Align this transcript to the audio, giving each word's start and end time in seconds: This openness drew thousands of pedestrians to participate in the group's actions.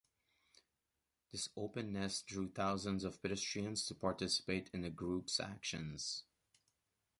This 1.31 1.49
openness 1.55 2.23
drew 2.23 2.49
thousands 2.49 3.03
of 3.03 3.21
pedestrians 3.21 3.85
to 3.85 3.93
participate 3.93 4.71
in 4.73 4.81
the 4.81 4.89
group's 4.89 5.39
actions. 5.39 6.23